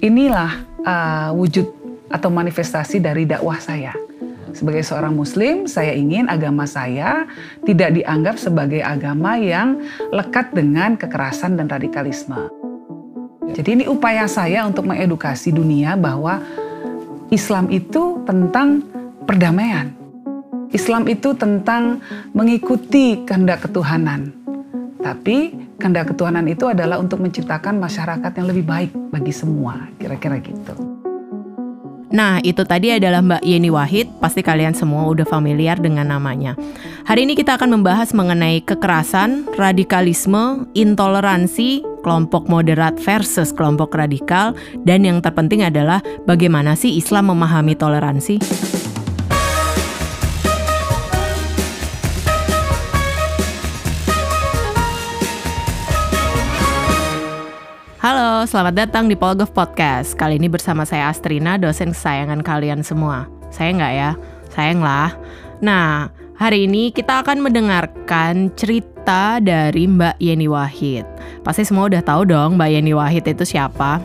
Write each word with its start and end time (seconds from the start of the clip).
inilah 0.00 0.50
uh, 0.84 1.30
wujud 1.36 1.68
atau 2.10 2.28
manifestasi 2.32 2.98
dari 2.98 3.28
dakwah 3.28 3.60
saya. 3.62 3.94
Sebagai 4.50 4.82
seorang 4.82 5.14
Muslim, 5.14 5.70
saya 5.70 5.94
ingin 5.94 6.26
agama 6.26 6.66
saya 6.66 7.22
tidak 7.62 7.94
dianggap 7.94 8.34
sebagai 8.34 8.82
agama 8.82 9.38
yang 9.38 9.78
lekat 10.10 10.50
dengan 10.50 10.98
kekerasan 10.98 11.54
dan 11.54 11.70
radikalisme. 11.70 12.50
Jadi, 13.54 13.82
ini 13.82 13.84
upaya 13.86 14.26
saya 14.26 14.66
untuk 14.66 14.90
mengedukasi 14.90 15.54
dunia 15.54 15.94
bahwa 15.94 16.42
Islam 17.30 17.70
itu 17.70 18.26
tentang 18.26 18.82
perdamaian. 19.22 19.94
Islam 20.74 21.06
itu 21.06 21.34
tentang 21.34 22.02
mengikuti 22.34 23.22
kehendak 23.22 23.70
ketuhanan. 23.70 24.34
Tapi 24.98 25.54
kehendak 25.80 26.12
ketuhanan 26.12 26.44
itu 26.44 26.68
adalah 26.68 27.00
untuk 27.00 27.24
menciptakan 27.24 27.80
masyarakat 27.80 28.32
yang 28.36 28.46
lebih 28.46 28.64
baik 28.68 28.90
bagi 29.08 29.32
semua, 29.32 29.88
kira-kira 29.96 30.36
gitu. 30.44 31.00
Nah, 32.10 32.42
itu 32.42 32.66
tadi 32.66 32.90
adalah 32.90 33.22
Mbak 33.22 33.42
Yeni 33.46 33.70
Wahid. 33.70 34.10
Pasti 34.18 34.42
kalian 34.42 34.74
semua 34.74 35.06
udah 35.06 35.22
familiar 35.22 35.78
dengan 35.78 36.10
namanya. 36.10 36.58
Hari 37.06 37.22
ini 37.22 37.38
kita 37.38 37.54
akan 37.54 37.78
membahas 37.78 38.10
mengenai 38.10 38.66
kekerasan, 38.66 39.46
radikalisme, 39.54 40.66
intoleransi, 40.74 41.86
kelompok 42.02 42.50
moderat 42.50 42.98
versus 42.98 43.54
kelompok 43.54 43.94
radikal, 43.94 44.58
dan 44.82 45.06
yang 45.06 45.22
terpenting 45.22 45.62
adalah 45.62 46.02
bagaimana 46.26 46.74
sih 46.74 46.98
Islam 46.98 47.30
memahami 47.30 47.78
toleransi. 47.78 48.36
Selamat 58.48 58.72
datang 58.88 59.04
di 59.04 59.20
Polgov 59.20 59.52
Podcast. 59.52 60.16
Kali 60.16 60.40
ini 60.40 60.48
bersama 60.48 60.88
saya 60.88 61.12
Astrina, 61.12 61.60
dosen 61.60 61.92
kesayangan 61.92 62.40
kalian 62.40 62.80
semua. 62.80 63.28
Saya 63.52 63.76
nggak 63.76 63.92
ya? 63.92 64.10
Sayang 64.56 64.80
lah. 64.80 65.12
Nah, 65.60 66.08
hari 66.40 66.64
ini 66.64 66.88
kita 66.88 67.20
akan 67.20 67.44
mendengarkan 67.44 68.48
cerita 68.56 69.44
dari 69.44 69.84
Mbak 69.84 70.16
Yeni 70.24 70.48
Wahid. 70.48 71.04
Pasti 71.44 71.68
semua 71.68 71.92
udah 71.92 72.00
tahu 72.00 72.32
dong 72.32 72.56
Mbak 72.56 72.70
Yeni 72.72 72.96
Wahid 72.96 73.28
itu 73.28 73.44
siapa. 73.44 74.00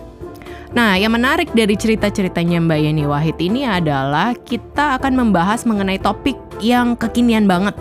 Nah, 0.76 1.00
yang 1.00 1.16
menarik 1.16 1.56
dari 1.56 1.80
cerita-ceritanya 1.80 2.60
Mbak 2.60 2.80
Yeni 2.92 3.08
Wahid 3.08 3.40
ini 3.40 3.64
adalah 3.64 4.36
kita 4.36 5.00
akan 5.00 5.16
membahas 5.16 5.64
mengenai 5.64 5.96
topik 6.04 6.36
yang 6.60 7.00
kekinian 7.00 7.48
banget. 7.48 7.80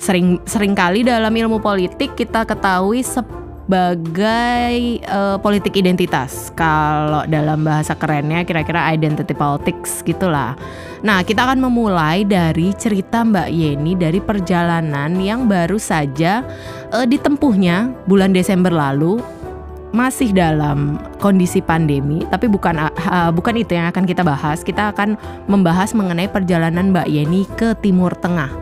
Sering 0.00 0.40
sering 0.48 0.72
kali 0.72 1.04
dalam 1.04 1.28
ilmu 1.28 1.60
politik 1.60 2.16
kita 2.16 2.48
ketahui 2.48 3.04
sebagai 3.64 5.00
uh, 5.08 5.40
politik 5.40 5.80
identitas. 5.80 6.52
Kalau 6.52 7.24
dalam 7.24 7.64
bahasa 7.64 7.96
kerennya 7.96 8.44
kira-kira 8.44 8.92
identity 8.92 9.32
politics 9.32 10.04
gitulah. 10.04 10.52
Nah, 11.00 11.24
kita 11.24 11.48
akan 11.48 11.64
memulai 11.64 12.28
dari 12.28 12.76
cerita 12.76 13.24
Mbak 13.24 13.48
Yeni 13.48 13.96
dari 13.96 14.20
perjalanan 14.20 15.16
yang 15.16 15.48
baru 15.48 15.80
saja 15.80 16.44
uh, 16.92 17.08
ditempuhnya 17.08 17.88
bulan 18.04 18.36
Desember 18.36 18.72
lalu 18.72 19.20
masih 19.94 20.34
dalam 20.34 20.98
kondisi 21.22 21.62
pandemi, 21.62 22.26
tapi 22.26 22.50
bukan 22.50 22.76
uh, 22.82 23.30
bukan 23.30 23.54
itu 23.56 23.78
yang 23.78 23.88
akan 23.88 24.04
kita 24.04 24.26
bahas. 24.26 24.60
Kita 24.60 24.92
akan 24.92 25.16
membahas 25.48 25.96
mengenai 25.96 26.28
perjalanan 26.28 26.92
Mbak 26.92 27.08
Yeni 27.08 27.48
ke 27.56 27.72
Timur 27.80 28.12
Tengah. 28.12 28.52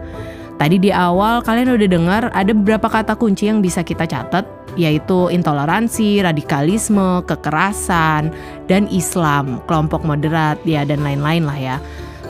Tadi 0.61 0.79
di 0.79 0.95
awal 0.95 1.43
kalian 1.43 1.75
udah 1.75 1.89
dengar 1.91 2.23
ada 2.31 2.53
beberapa 2.55 2.87
kata 2.87 3.19
kunci 3.19 3.51
yang 3.51 3.59
bisa 3.59 3.83
kita 3.83 4.07
catat 4.07 4.62
yaitu 4.77 5.29
intoleransi, 5.29 6.25
radikalisme, 6.25 7.25
kekerasan, 7.29 8.33
dan 8.67 8.89
Islam, 8.89 9.61
kelompok 9.69 10.05
moderat 10.07 10.61
ya 10.65 10.87
dan 10.87 11.05
lain-lain 11.05 11.45
lah 11.45 11.59
ya. 11.59 11.77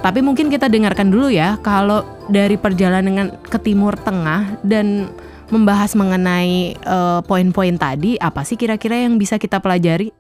Tapi 0.03 0.19
mungkin 0.19 0.51
kita 0.51 0.67
dengarkan 0.67 1.15
dulu 1.15 1.31
ya 1.31 1.63
kalau 1.63 2.03
dari 2.27 2.59
perjalanan 2.59 3.39
ke 3.47 3.59
Timur 3.63 3.95
Tengah 3.95 4.59
dan 4.67 5.07
membahas 5.47 5.95
mengenai 5.95 6.75
uh, 6.83 7.23
poin-poin 7.23 7.79
tadi 7.79 8.19
apa 8.19 8.43
sih 8.43 8.59
kira-kira 8.59 8.99
yang 8.99 9.15
bisa 9.15 9.39
kita 9.39 9.63
pelajari? 9.63 10.11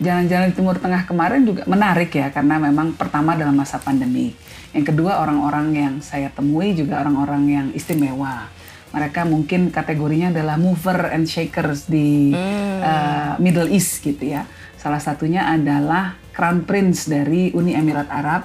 Jalan-jalan 0.00 0.56
Timur 0.56 0.80
Tengah 0.80 1.04
kemarin 1.04 1.44
juga 1.44 1.68
menarik 1.68 2.08
ya 2.16 2.32
karena 2.32 2.56
memang 2.56 2.96
pertama 2.96 3.36
dalam 3.36 3.52
masa 3.52 3.76
pandemi. 3.76 4.32
Yang 4.72 4.96
kedua 4.96 5.20
orang-orang 5.20 5.76
yang 5.76 5.94
saya 6.00 6.32
temui 6.32 6.72
juga 6.72 7.04
orang-orang 7.04 7.42
yang 7.44 7.66
istimewa 7.76 8.48
mereka 8.92 9.24
mungkin 9.24 9.72
kategorinya 9.72 10.30
adalah 10.30 10.60
mover 10.60 11.08
and 11.16 11.24
shakers 11.24 11.88
di 11.88 12.30
hmm. 12.36 12.78
uh, 12.84 13.34
Middle 13.40 13.72
East 13.72 14.04
gitu 14.04 14.36
ya. 14.36 14.44
Salah 14.76 15.00
satunya 15.00 15.48
adalah 15.48 16.20
Crown 16.36 16.68
Prince 16.68 17.08
dari 17.08 17.48
Uni 17.56 17.72
Emirat 17.72 18.08
Arab 18.12 18.44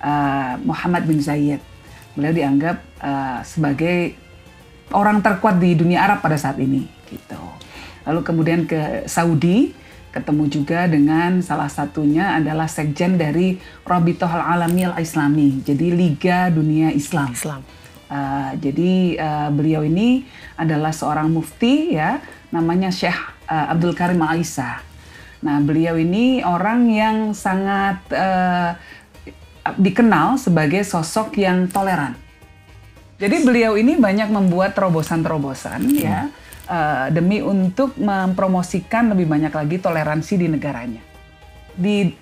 uh, 0.00 0.56
Muhammad 0.64 1.04
bin 1.04 1.20
Zayed. 1.20 1.60
Beliau 2.16 2.32
dianggap 2.32 2.76
uh, 3.04 3.40
sebagai 3.44 4.16
orang 4.96 5.20
terkuat 5.20 5.60
di 5.60 5.76
dunia 5.76 6.08
Arab 6.08 6.24
pada 6.24 6.40
saat 6.40 6.56
ini 6.56 6.88
gitu. 7.12 7.40
Lalu 8.08 8.20
kemudian 8.24 8.60
ke 8.64 9.04
Saudi 9.04 9.76
ketemu 10.12 10.44
juga 10.48 10.84
dengan 10.88 11.40
salah 11.40 11.72
satunya 11.72 12.36
adalah 12.36 12.68
sekjen 12.68 13.16
dari 13.16 13.56
Rabitoh 13.84 14.28
Al-Alami 14.28 14.88
Al-Islami. 14.92 15.64
Jadi 15.64 15.88
Liga 15.92 16.48
Dunia 16.52 16.92
Islam. 16.92 17.32
Islam 17.32 17.81
Uh, 18.12 18.52
jadi 18.60 19.16
uh, 19.16 19.48
beliau 19.48 19.80
ini 19.88 20.28
adalah 20.60 20.92
seorang 20.92 21.32
mufti 21.32 21.96
ya, 21.96 22.20
namanya 22.52 22.92
Syekh 22.92 23.16
uh, 23.48 23.72
Abdul 23.72 23.96
Karim 23.96 24.20
Aisyah. 24.20 24.84
Nah, 25.40 25.64
beliau 25.64 25.96
ini 25.96 26.44
orang 26.44 26.92
yang 26.92 27.32
sangat 27.32 28.04
uh, 28.12 28.76
dikenal 29.80 30.36
sebagai 30.36 30.84
sosok 30.84 31.40
yang 31.40 31.72
toleran. 31.72 32.12
Jadi 33.16 33.48
beliau 33.48 33.80
ini 33.80 33.96
banyak 33.96 34.28
membuat 34.28 34.76
terobosan-terobosan 34.76 35.80
hmm. 35.80 35.96
ya 35.96 36.28
uh, 36.68 37.06
demi 37.08 37.40
untuk 37.40 37.96
mempromosikan 37.96 39.14
lebih 39.14 39.24
banyak 39.24 39.54
lagi 39.54 39.80
toleransi 39.80 40.34
di 40.36 40.46
negaranya. 40.52 41.02
Di 41.72 42.12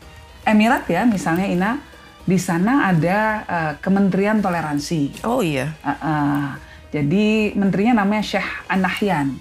Emirat 0.47 0.87
ya, 0.87 1.03
misalnya 1.05 1.51
Ina, 1.51 1.90
di 2.25 2.39
sana 2.39 2.93
ada 2.93 3.19
uh, 3.45 3.73
Kementerian 3.81 4.39
Toleransi. 4.45 5.25
Oh 5.25 5.41
iya. 5.41 5.73
Uh, 5.81 5.91
uh, 5.91 6.45
jadi 6.91 7.55
menterinya 7.55 8.03
namanya 8.03 8.25
Syekh 8.25 8.49
Anahyan. 8.67 9.39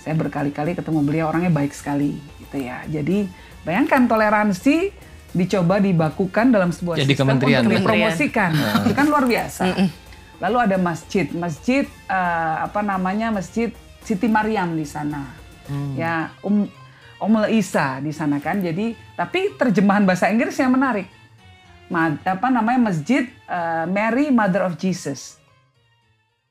Saya 0.00 0.16
berkali-kali 0.16 0.74
ketemu 0.74 1.00
beliau 1.04 1.24
orangnya 1.30 1.52
baik 1.52 1.70
sekali 1.76 2.18
gitu 2.40 2.56
ya. 2.60 2.82
Jadi 2.88 3.28
bayangkan 3.62 4.08
toleransi 4.08 4.90
dicoba 5.30 5.78
dibakukan 5.78 6.50
dalam 6.50 6.74
sebuah 6.74 6.98
Jadi 6.98 7.14
sistem 7.14 7.36
kementerian. 7.36 7.62
untuk 7.62 7.74
dipromosikan. 7.78 8.50
Itu 8.82 8.94
kan 8.96 9.06
luar 9.06 9.24
biasa. 9.28 9.62
Lalu 10.40 10.56
ada 10.56 10.76
masjid, 10.80 11.28
masjid 11.36 11.84
uh, 12.08 12.64
apa 12.64 12.80
namanya 12.80 13.28
masjid 13.30 13.70
Siti 14.00 14.26
Maryam 14.26 14.72
di 14.72 14.88
sana. 14.88 15.28
Hmm. 15.68 15.94
Ya 15.94 16.32
Um 16.40 16.66
Omel 17.20 17.52
Isa 17.52 18.00
di 18.00 18.16
sana 18.16 18.40
kan. 18.40 18.64
Jadi 18.64 18.96
tapi 19.14 19.52
terjemahan 19.54 20.08
bahasa 20.08 20.32
Inggris 20.32 20.56
yang 20.56 20.72
menarik 20.72 21.19
apa 21.90 22.46
namanya 22.48 22.90
masjid 22.94 23.26
uh, 23.50 23.84
Mary 23.90 24.30
Mother 24.30 24.62
of 24.62 24.78
Jesus. 24.78 25.36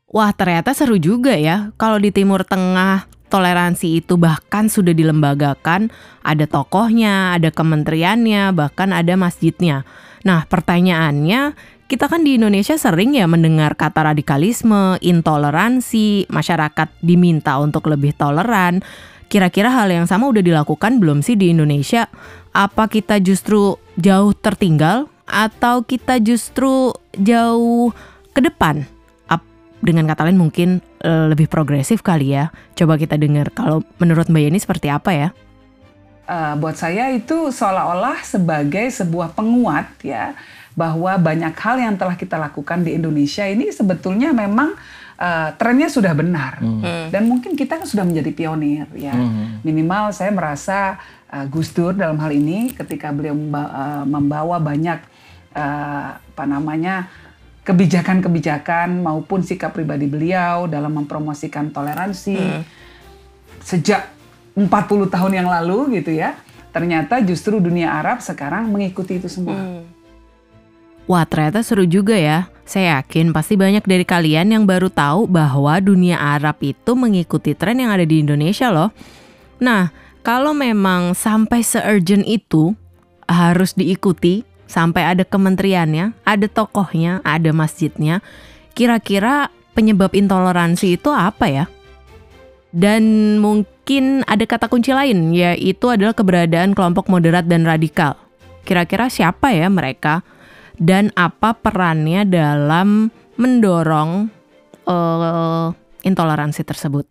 Wah 0.09 0.33
ternyata 0.33 0.73
seru 0.73 0.97
juga 0.97 1.37
ya 1.37 1.71
kalau 1.77 2.01
di 2.01 2.09
Timur 2.09 2.41
Tengah 2.43 3.05
toleransi 3.29 4.01
itu 4.01 4.17
bahkan 4.17 4.67
sudah 4.67 4.91
dilembagakan, 4.91 5.93
ada 6.25 6.45
tokohnya, 6.49 7.37
ada 7.37 7.53
kementeriannya, 7.53 8.51
bahkan 8.57 8.89
ada 8.89 9.13
masjidnya. 9.13 9.85
Nah 10.25 10.49
pertanyaannya, 10.49 11.53
kita 11.85 12.09
kan 12.09 12.25
di 12.25 12.41
Indonesia 12.41 12.75
sering 12.75 13.13
ya 13.13 13.29
mendengar 13.29 13.77
kata 13.77 14.13
radikalisme, 14.13 14.97
intoleransi, 14.99 16.25
masyarakat 16.27 16.89
diminta 17.05 17.61
untuk 17.61 17.87
lebih 17.87 18.17
toleran. 18.17 18.81
Kira-kira 19.29 19.69
hal 19.69 19.93
yang 19.93 20.09
sama 20.09 20.25
udah 20.25 20.41
dilakukan 20.41 20.97
belum 20.97 21.21
sih 21.21 21.37
di 21.37 21.53
Indonesia? 21.53 22.09
Apa 22.49 22.89
kita 22.89 23.21
justru 23.21 23.77
jauh 23.93 24.33
tertinggal 24.33 25.05
atau 25.29 25.85
kita 25.85 26.17
justru 26.19 26.91
jauh 27.15 27.93
ke 28.33 28.41
depan? 28.41 28.89
dengan 29.79 30.07
kata 30.07 30.27
lain 30.27 30.39
mungkin 30.39 30.69
uh, 31.03 31.31
lebih 31.31 31.47
progresif 31.47 32.03
kali 32.03 32.35
ya. 32.35 32.51
Coba 32.75 32.99
kita 32.99 33.15
dengar 33.15 33.51
kalau 33.55 33.83
menurut 33.97 34.27
Mbak 34.27 34.41
Yeni 34.43 34.59
seperti 34.59 34.91
apa 34.91 35.11
ya? 35.15 35.29
Uh, 36.29 36.53
buat 36.61 36.77
saya 36.77 37.09
itu 37.15 37.49
seolah-olah 37.49 38.21
sebagai 38.21 38.85
sebuah 38.93 39.33
penguat 39.33 39.89
ya 40.05 40.37
bahwa 40.77 41.17
banyak 41.17 41.55
hal 41.57 41.81
yang 41.81 41.95
telah 41.97 42.13
kita 42.13 42.37
lakukan 42.37 42.85
di 42.85 42.93
Indonesia 42.93 43.41
ini 43.49 43.73
sebetulnya 43.73 44.29
memang 44.29 44.77
uh, 45.17 45.49
trennya 45.57 45.89
sudah 45.89 46.13
benar 46.13 46.61
hmm. 46.61 47.09
dan 47.09 47.25
mungkin 47.25 47.57
kita 47.57 47.81
kan 47.81 47.89
sudah 47.89 48.05
menjadi 48.05 48.29
pionir 48.29 48.85
ya 48.93 49.17
hmm. 49.17 49.65
minimal 49.65 50.13
saya 50.13 50.29
merasa 50.29 51.01
uh, 51.33 51.49
Gus 51.49 51.73
Dur 51.73 51.97
dalam 51.97 52.21
hal 52.21 52.29
ini 52.29 52.77
ketika 52.77 53.09
beliau 53.09 53.33
membawa 54.05 54.61
banyak 54.61 55.01
uh, 55.55 56.17
apa 56.19 56.43
namanya 56.45 57.09
kebijakan-kebijakan 57.63 59.03
maupun 59.05 59.45
sikap 59.45 59.77
pribadi 59.77 60.09
beliau 60.09 60.65
dalam 60.65 60.95
mempromosikan 60.95 61.69
toleransi 61.69 62.37
hmm. 62.37 62.63
sejak 63.61 64.09
40 64.57 64.69
tahun 65.13 65.33
yang 65.43 65.47
lalu 65.47 66.01
gitu 66.01 66.15
ya 66.15 66.33
ternyata 66.69 67.21
justru 67.25 67.57
dunia 67.57 67.97
Arab 67.97 68.21
sekarang 68.21 68.69
mengikuti 68.69 69.17
itu 69.17 69.29
semua. 69.29 69.57
Hmm. 69.57 69.85
Wah, 71.09 71.25
ternyata 71.25 71.65
seru 71.65 71.89
juga 71.89 72.13
ya. 72.13 72.53
Saya 72.69 73.01
yakin 73.01 73.33
pasti 73.33 73.57
banyak 73.57 73.81
dari 73.81 74.05
kalian 74.05 74.53
yang 74.53 74.63
baru 74.69 74.93
tahu 74.93 75.25
bahwa 75.25 75.73
dunia 75.81 76.21
Arab 76.21 76.61
itu 76.61 76.93
mengikuti 76.93 77.57
tren 77.57 77.81
yang 77.81 77.89
ada 77.89 78.05
di 78.05 78.21
Indonesia 78.21 78.69
loh. 78.69 78.93
Nah, 79.57 79.89
kalau 80.21 80.53
memang 80.53 81.17
sampai 81.17 81.65
se-urgent 81.65 82.21
itu 82.29 82.77
harus 83.25 83.73
diikuti 83.73 84.45
sampai 84.69 85.01
ada 85.17 85.25
kementeriannya, 85.25 86.13
ada 86.21 86.45
tokohnya, 86.45 87.25
ada 87.25 87.49
masjidnya. 87.49 88.21
Kira-kira 88.77 89.49
penyebab 89.73 90.13
intoleransi 90.13 91.01
itu 91.01 91.09
apa 91.09 91.49
ya? 91.49 91.65
Dan 92.69 93.35
mungkin 93.41 94.21
ada 94.29 94.45
kata 94.45 94.69
kunci 94.69 94.93
lain, 94.93 95.33
yaitu 95.33 95.89
adalah 95.89 96.13
keberadaan 96.13 96.77
kelompok 96.77 97.09
moderat 97.09 97.49
dan 97.49 97.65
radikal. 97.65 98.13
Kira-kira 98.61 99.09
siapa 99.09 99.49
ya 99.49 99.65
mereka? 99.73 100.21
Dan 100.77 101.09
apa 101.17 101.57
perannya 101.57 102.29
dalam 102.29 103.09
mendorong 103.41 104.29
uh, 104.85 105.73
intoleransi 106.05 106.61
tersebut? 106.61 107.09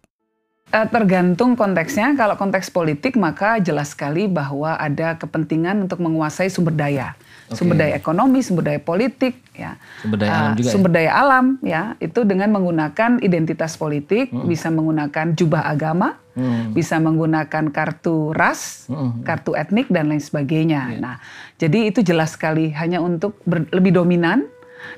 Eh, 0.69 0.87
tergantung 0.93 1.57
konteksnya. 1.57 2.13
Kalau 2.13 2.37
konteks 2.37 2.69
politik 2.69 3.17
maka 3.17 3.57
jelas 3.57 3.97
sekali 3.97 4.29
bahwa 4.29 4.77
ada 4.77 5.17
kepentingan 5.17 5.89
untuk 5.89 6.05
menguasai 6.05 6.53
sumber 6.53 6.77
daya, 6.77 7.17
okay. 7.49 7.57
sumber 7.57 7.77
daya 7.81 7.93
ekonomi, 7.97 8.39
sumber 8.45 8.65
daya 8.69 8.81
politik, 8.81 9.41
ya, 9.57 9.81
sumber 10.05 10.21
daya 10.21 10.33
alam 10.37 10.53
uh, 10.53 10.57
juga. 10.61 10.71
Sumber 10.71 10.91
ya? 10.91 10.95
daya 10.95 11.11
alam, 11.17 11.47
ya, 11.65 11.83
itu 11.99 12.21
dengan 12.29 12.49
menggunakan 12.53 13.11
identitas 13.25 13.75
politik, 13.81 14.31
hmm. 14.31 14.45
bisa 14.45 14.69
menggunakan 14.69 15.27
jubah 15.33 15.67
agama, 15.67 16.21
hmm. 16.37 16.77
bisa 16.77 17.01
menggunakan 17.01 17.65
kartu 17.73 18.37
ras, 18.37 18.87
hmm. 18.93 19.25
kartu 19.25 19.57
etnik 19.57 19.89
dan 19.89 20.13
lain 20.13 20.21
sebagainya. 20.21 20.95
Yeah. 20.95 21.01
Nah, 21.01 21.17
jadi 21.57 21.89
itu 21.89 22.05
jelas 22.05 22.37
sekali 22.37 22.71
hanya 22.77 23.01
untuk 23.01 23.41
lebih 23.49 23.97
dominan 23.97 24.47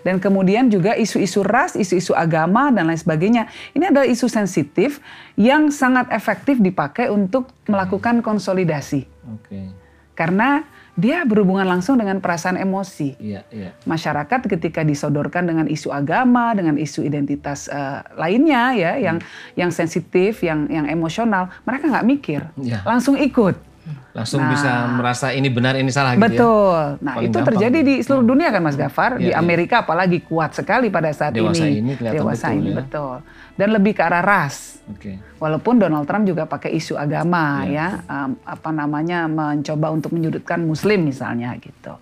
dan 0.04 0.20
kemudian 0.20 0.68
juga 0.68 0.96
isu-isu 0.96 1.44
ras, 1.44 1.76
isu-isu 1.76 2.12
agama 2.16 2.68
dan 2.72 2.88
lain 2.88 3.00
sebagainya. 3.00 3.48
Ini 3.72 3.92
adalah 3.92 4.08
isu 4.08 4.28
sensitif 4.28 5.00
yang 5.36 5.68
sangat 5.72 6.08
efektif 6.12 6.60
dipakai 6.60 7.08
untuk 7.12 7.48
melakukan 7.68 8.20
konsolidasi. 8.24 9.04
Okay. 9.40 9.72
Karena 10.16 10.64
dia 11.00 11.24
berhubungan 11.24 11.64
langsung 11.64 11.96
dengan 11.96 12.20
perasaan 12.20 12.60
emosi. 12.60 13.16
Yeah, 13.16 13.48
yeah. 13.48 13.72
Masyarakat 13.88 14.44
ketika 14.44 14.84
disodorkan 14.84 15.48
dengan 15.48 15.64
isu 15.64 15.88
agama, 15.88 16.52
dengan 16.52 16.76
isu 16.76 17.00
identitas 17.08 17.72
uh, 17.72 18.04
lainnya 18.20 18.76
ya, 18.76 18.92
hmm. 18.94 19.02
yang 19.02 19.18
yang 19.56 19.70
sensitif, 19.72 20.44
yang 20.44 20.68
yang 20.68 20.84
emosional, 20.92 21.48
mereka 21.64 21.88
nggak 21.88 22.06
mikir, 22.06 22.40
yeah. 22.60 22.84
langsung 22.84 23.16
ikut 23.16 23.69
langsung 24.12 24.42
nah, 24.42 24.50
bisa 24.52 24.72
merasa 24.92 25.26
ini 25.32 25.48
benar 25.48 25.78
ini 25.78 25.88
salah 25.88 26.12
gitu 26.12 26.20
ya. 26.20 26.28
Betul. 26.28 26.80
Nah, 27.00 27.14
Paling 27.16 27.30
itu 27.32 27.38
terjadi 27.40 27.78
di 27.80 27.94
seluruh 28.04 28.26
dunia 28.26 28.48
kan 28.52 28.60
Mas 28.60 28.76
Gafar, 28.76 29.16
ya, 29.16 29.20
di 29.20 29.30
iya. 29.32 29.40
Amerika 29.40 29.80
ya. 29.80 29.82
apalagi 29.86 30.18
kuat 30.26 30.52
sekali 30.52 30.92
pada 30.92 31.08
saat 31.14 31.32
Dewasa 31.32 31.64
ini. 31.64 31.80
ini 31.80 31.92
Dewasa 31.96 32.52
betul, 32.52 32.58
ini 32.60 32.70
ya. 32.70 32.76
betul. 32.82 33.14
Dan 33.56 33.68
lebih 33.72 33.92
ke 33.96 34.02
arah 34.04 34.24
ras. 34.24 34.84
Okay. 34.98 35.16
Walaupun 35.38 35.80
Donald 35.80 36.04
Trump 36.04 36.26
juga 36.26 36.44
pakai 36.44 36.74
isu 36.74 36.98
agama 36.98 37.64
ya, 37.64 37.70
ya 37.70 37.88
um, 38.10 38.30
apa 38.42 38.70
namanya 38.74 39.30
mencoba 39.30 39.94
untuk 39.94 40.12
menyudutkan 40.12 40.60
muslim 40.60 41.06
misalnya 41.06 41.54
gitu. 41.56 41.94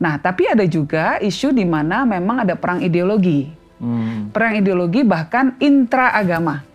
Nah, 0.00 0.16
tapi 0.16 0.48
ada 0.48 0.64
juga 0.64 1.20
isu 1.20 1.52
di 1.52 1.66
mana 1.68 2.08
memang 2.08 2.48
ada 2.48 2.54
perang 2.56 2.80
ideologi. 2.80 3.50
Hmm. 3.80 4.32
Perang 4.32 4.56
ideologi 4.56 5.04
bahkan 5.04 5.56
intra 5.60 6.12
agama 6.16 6.69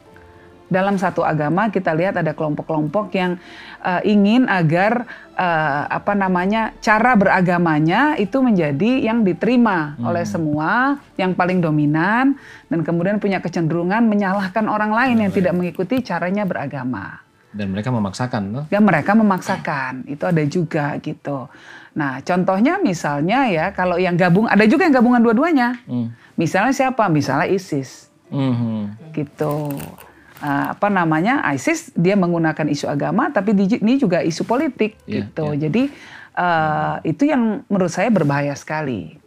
dalam 0.75 0.99
satu 0.99 1.23
agama 1.23 1.71
kita 1.71 1.95
lihat 1.95 2.19
ada 2.19 2.35
kelompok-kelompok 2.35 3.15
yang 3.15 3.39
uh, 3.79 4.03
ingin 4.03 4.43
agar 4.51 5.07
uh, 5.39 5.87
apa 5.87 6.11
namanya 6.11 6.75
cara 6.83 7.15
beragamanya 7.15 8.19
itu 8.19 8.43
menjadi 8.43 9.07
yang 9.07 9.23
diterima 9.23 9.95
hmm. 9.95 10.03
oleh 10.03 10.27
semua 10.27 10.99
yang 11.15 11.31
paling 11.31 11.63
dominan 11.63 12.35
dan 12.67 12.79
kemudian 12.83 13.23
punya 13.23 13.39
kecenderungan 13.39 14.03
menyalahkan 14.03 14.67
orang 14.67 14.91
lain 14.91 15.23
yang 15.23 15.31
tidak 15.31 15.55
mengikuti 15.55 16.03
caranya 16.03 16.43
beragama 16.43 17.23
dan 17.55 17.71
mereka 17.71 17.87
memaksakan 17.87 18.41
loh. 18.51 18.63
Ya 18.67 18.83
mereka 18.83 19.15
memaksakan 19.15 20.03
itu 20.11 20.27
ada 20.27 20.43
juga 20.43 20.99
gitu. 20.99 21.47
Nah 21.95 22.19
contohnya 22.19 22.83
misalnya 22.83 23.47
ya 23.47 23.71
kalau 23.71 23.95
yang 23.95 24.19
gabung 24.19 24.51
ada 24.51 24.67
juga 24.67 24.83
yang 24.83 24.99
gabungan 24.99 25.23
dua-duanya. 25.23 25.79
Hmm. 25.87 26.11
Misalnya 26.35 26.75
siapa? 26.75 27.07
Misalnya 27.07 27.47
ISIS. 27.47 28.11
Hmm. 28.27 28.91
Gitu 29.15 29.71
uh, 30.45 30.77
apa 30.77 30.87
namanya 30.93 31.41
ISIS 31.57 31.89
dia 31.97 32.13
menggunakan 32.13 32.69
isu 32.69 32.85
agama 32.85 33.33
tapi 33.33 33.57
di, 33.57 33.81
ini 33.81 33.97
juga 33.97 34.21
isu 34.21 34.45
politik 34.45 35.01
yeah, 35.09 35.25
gitu. 35.25 35.57
Yeah. 35.57 35.61
Jadi 35.65 35.83
uh, 36.37 36.95
itu 37.01 37.23
yang 37.25 37.65
menurut 37.65 37.89
saya 37.89 38.13
berbahaya 38.13 38.53
sekali. 38.53 39.17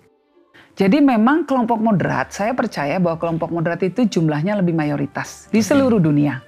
Jadi 0.78 1.02
memang 1.02 1.42
kelompok 1.42 1.82
moderat, 1.82 2.30
saya 2.30 2.54
percaya 2.54 3.02
bahwa 3.02 3.18
kelompok 3.18 3.50
moderat 3.50 3.82
itu 3.82 4.06
jumlahnya 4.06 4.62
lebih 4.62 4.78
mayoritas 4.78 5.50
di 5.50 5.58
seluruh 5.58 5.98
dunia. 5.98 6.38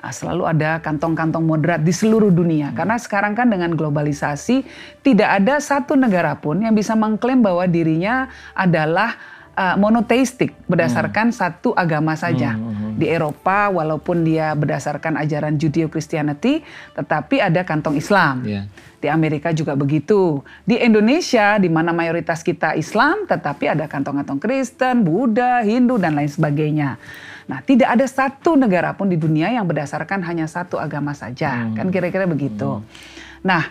Nah, 0.00 0.10
selalu 0.10 0.42
ada 0.48 0.82
kantong-kantong 0.82 1.44
moderat 1.44 1.84
di 1.84 1.94
seluruh 1.94 2.34
dunia. 2.34 2.72
Hmm. 2.72 2.76
Karena 2.82 2.96
sekarang 2.98 3.38
kan 3.38 3.46
dengan 3.46 3.76
globalisasi, 3.76 4.66
tidak 5.06 5.28
ada 5.28 5.62
satu 5.62 5.94
negara 5.94 6.34
pun 6.34 6.58
yang 6.58 6.74
bisa 6.74 6.98
mengklaim 6.98 7.44
bahwa 7.44 7.62
dirinya 7.68 8.26
adalah 8.58 9.14
uh, 9.54 9.76
monoteistik 9.76 10.56
berdasarkan 10.64 11.30
hmm. 11.30 11.36
satu 11.36 11.70
agama 11.76 12.16
saja. 12.16 12.56
Hmm, 12.56 12.64
hmm, 12.64 12.74
hmm. 12.74 12.79
Di 13.00 13.08
Eropa 13.08 13.72
walaupun 13.72 14.20
dia 14.28 14.52
berdasarkan 14.52 15.16
ajaran 15.16 15.56
Judeo-Christianity 15.56 16.60
tetapi 16.92 17.40
ada 17.40 17.64
kantong 17.64 17.96
Islam. 17.96 18.44
Yeah. 18.44 18.68
Di 19.00 19.08
Amerika 19.08 19.48
juga 19.56 19.72
begitu. 19.72 20.44
Di 20.68 20.76
Indonesia 20.76 21.56
di 21.56 21.72
mana 21.72 21.96
mayoritas 21.96 22.44
kita 22.44 22.76
Islam 22.76 23.24
tetapi 23.24 23.72
ada 23.72 23.88
kantong-kantong 23.88 24.36
Kristen, 24.36 25.00
Buddha, 25.00 25.64
Hindu 25.64 25.96
dan 25.96 26.12
lain 26.12 26.28
sebagainya. 26.28 27.00
Nah, 27.50 27.58
tidak 27.66 27.98
ada 27.98 28.06
satu 28.06 28.54
negara 28.54 28.94
pun 28.94 29.10
di 29.10 29.18
dunia 29.18 29.50
yang 29.50 29.66
berdasarkan 29.66 30.22
hanya 30.22 30.46
satu 30.46 30.78
agama 30.78 31.16
saja. 31.16 31.66
Hmm. 31.66 31.74
Kan 31.74 31.86
kira-kira 31.90 32.28
begitu. 32.28 32.78
Hmm. 32.78 32.86
Nah, 33.42 33.62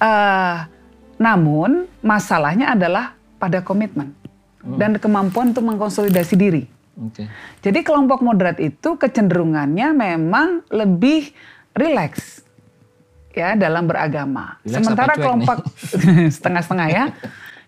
uh, 0.00 0.56
namun 1.20 1.84
masalahnya 2.00 2.72
adalah 2.72 3.12
pada 3.36 3.60
komitmen 3.60 4.16
hmm. 4.64 4.80
dan 4.80 4.96
kemampuan 4.96 5.52
untuk 5.52 5.68
mengkonsolidasi 5.68 6.34
diri. 6.38 6.64
Okay. 7.08 7.26
Jadi 7.64 7.80
kelompok 7.80 8.20
moderat 8.20 8.60
itu 8.60 9.00
kecenderungannya 9.00 9.96
memang 9.96 10.68
lebih 10.68 11.32
rileks 11.72 12.44
ya 13.32 13.56
dalam 13.56 13.88
beragama. 13.88 14.60
Relax 14.66 14.74
Sementara 14.76 15.12
kelompok 15.16 15.64
setengah-setengah 16.36 16.88
ya. 16.92 17.04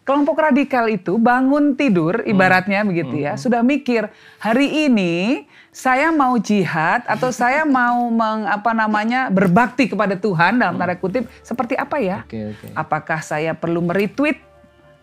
Kelompok 0.02 0.34
radikal 0.34 0.90
itu 0.90 1.14
bangun 1.14 1.78
tidur 1.78 2.26
ibaratnya 2.26 2.82
hmm. 2.82 2.88
begitu 2.90 3.14
ya, 3.22 3.38
hmm. 3.38 3.40
sudah 3.40 3.62
mikir 3.62 4.10
hari 4.42 4.90
ini 4.90 5.46
saya 5.70 6.10
mau 6.10 6.34
jihad 6.42 7.06
atau 7.06 7.30
saya 7.40 7.62
mau 7.62 8.10
meng, 8.10 8.50
apa 8.50 8.74
namanya 8.74 9.30
berbakti 9.30 9.86
kepada 9.86 10.18
Tuhan 10.18 10.58
dalam 10.58 10.74
tanda 10.74 10.98
kutip 10.98 11.30
seperti 11.46 11.78
apa 11.78 12.02
ya? 12.02 12.26
Okay, 12.26 12.50
okay. 12.50 12.74
Apakah 12.74 13.22
saya 13.22 13.54
perlu 13.54 13.78
meretweet 13.78 14.42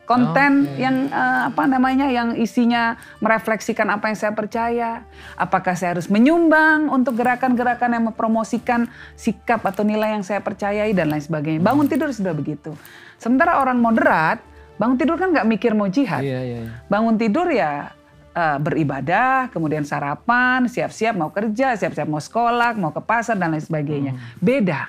konten 0.10 0.66
okay. 0.66 0.90
yang 0.90 1.06
uh, 1.14 1.54
apa 1.54 1.70
namanya 1.70 2.10
yang 2.10 2.34
isinya 2.34 2.98
merefleksikan 3.22 3.86
apa 3.94 4.10
yang 4.10 4.18
saya 4.18 4.34
percaya 4.34 5.06
apakah 5.38 5.78
saya 5.78 5.94
harus 5.94 6.10
menyumbang 6.10 6.90
untuk 6.90 7.14
gerakan-gerakan 7.22 7.94
yang 7.94 8.10
mempromosikan 8.10 8.90
sikap 9.14 9.62
atau 9.62 9.86
nilai 9.86 10.18
yang 10.18 10.26
saya 10.26 10.42
percayai 10.42 10.98
dan 10.98 11.14
lain 11.14 11.22
sebagainya 11.22 11.62
bangun 11.62 11.86
hmm. 11.86 11.94
tidur 11.94 12.10
sudah 12.10 12.34
begitu 12.34 12.74
sementara 13.22 13.62
orang 13.62 13.78
moderat 13.78 14.42
bangun 14.82 14.98
tidur 14.98 15.22
kan 15.22 15.30
nggak 15.30 15.46
mikir 15.46 15.78
mau 15.78 15.86
jihad 15.86 16.26
yeah, 16.26 16.42
yeah, 16.42 16.66
yeah. 16.66 16.82
bangun 16.90 17.14
tidur 17.14 17.46
ya 17.54 17.94
uh, 18.34 18.58
beribadah, 18.62 19.50
kemudian 19.52 19.84
sarapan, 19.84 20.66
siap-siap 20.70 21.14
mau 21.18 21.30
kerja, 21.34 21.76
siap-siap 21.76 22.08
mau 22.08 22.22
sekolah, 22.22 22.76
mau 22.80 22.96
ke 22.96 23.02
pasar 23.04 23.36
dan 23.36 23.52
lain 23.52 23.64
sebagainya. 23.64 24.14
Hmm. 24.16 24.22
Beda. 24.40 24.88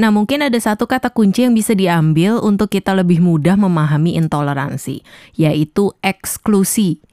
Nah, 0.00 0.08
mungkin 0.08 0.40
ada 0.40 0.56
satu 0.56 0.88
kata 0.88 1.12
kunci 1.12 1.44
yang 1.44 1.52
bisa 1.52 1.76
diambil 1.76 2.40
untuk 2.40 2.72
kita 2.72 2.96
lebih 2.96 3.20
mudah 3.20 3.60
memahami 3.60 4.16
intoleransi, 4.16 5.04
yaitu 5.36 5.92
eksklusi. 6.00 7.04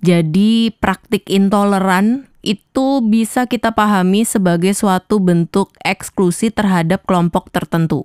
Jadi, 0.00 0.72
praktik 0.72 1.28
intoleran 1.28 2.28
itu 2.44 3.00
bisa 3.04 3.48
kita 3.48 3.72
pahami 3.72 4.28
sebagai 4.28 4.76
suatu 4.76 5.16
bentuk 5.20 5.72
eksklusi 5.80 6.52
terhadap 6.52 7.04
kelompok 7.08 7.48
tertentu. 7.52 8.04